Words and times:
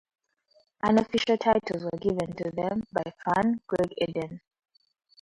Unofficial 0.81 1.37
titles 1.37 1.83
were 1.83 1.99
given 1.99 2.35
to 2.35 2.49
them 2.49 2.83
by 2.91 3.03
fan 3.23 3.61
Greg 3.67 3.93
Eden. 3.99 4.41